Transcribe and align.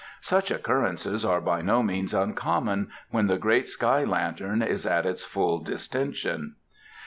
Such 0.21 0.49
occurrences 0.49 1.23
are 1.23 1.39
by 1.39 1.61
no 1.61 1.83
means 1.83 2.11
uncommon 2.11 2.89
when 3.11 3.27
the 3.27 3.37
great 3.37 3.69
sky 3.69 4.03
lantern 4.03 4.63
is 4.63 4.83
at 4.87 5.05
its 5.05 5.23
full 5.23 5.59
distension." 5.59 6.55